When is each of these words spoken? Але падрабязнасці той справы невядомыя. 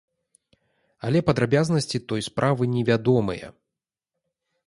Але 1.09 1.19
падрабязнасці 1.27 1.97
той 2.13 2.21
справы 2.29 2.63
невядомыя. 2.75 3.47